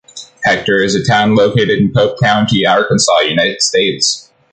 [0.43, 4.31] Hector is a town located in Pope County, Arkansas, United States.